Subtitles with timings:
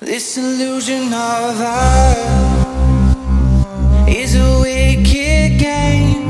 [0.00, 2.18] This illusion of art
[4.08, 6.26] is a wicked game.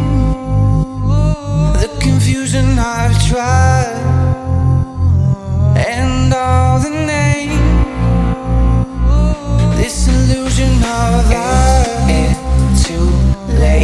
[1.80, 3.96] The confusion I've tried
[5.79, 7.58] and all the name.
[9.78, 11.88] This illusion of art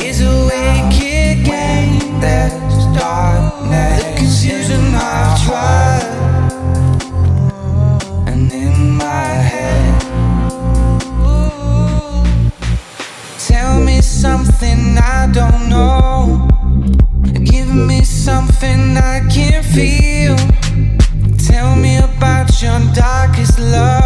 [0.04, 2.20] is a wicked game.
[2.20, 4.02] There's darkness.
[4.04, 5.89] The confusion I've tried
[14.20, 16.46] something I don't know.
[17.42, 20.36] Give me something I can feel.
[21.38, 23.99] Tell me about your darkest love.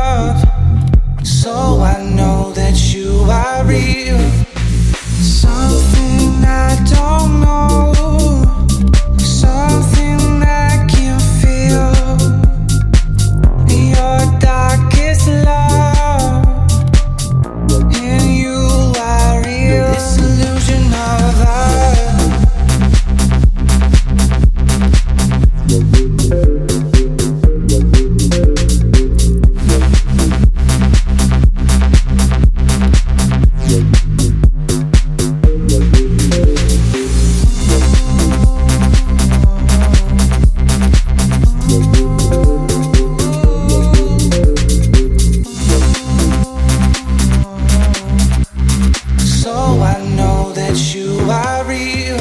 [50.75, 50.94] That mm.
[50.94, 52.19] you are real.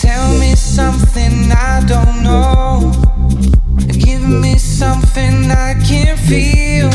[0.00, 2.92] Tell me something I don't know.
[3.88, 6.28] Give me something I can mm.
[6.28, 6.93] feel.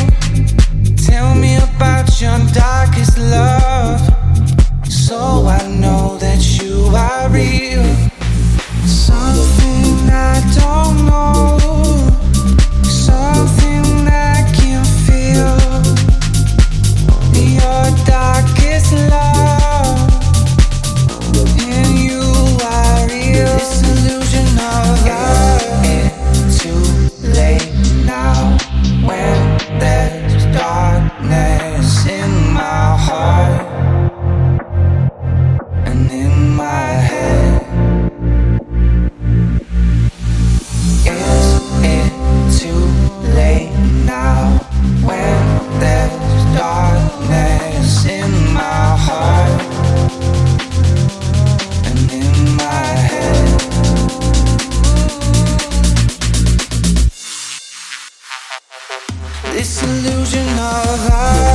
[59.59, 61.48] This illusion of art